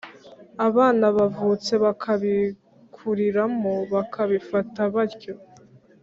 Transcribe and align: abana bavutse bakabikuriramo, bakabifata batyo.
abana 0.67 1.05
bavutse 1.17 1.71
bakabikuriramo, 1.83 3.73
bakabifata 3.93 4.81
batyo. 4.95 5.33